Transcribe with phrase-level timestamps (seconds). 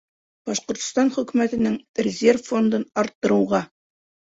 [0.49, 1.77] —Башҡортостан Хөкүмәтенең
[2.09, 3.67] резерв фондын арттырыуға;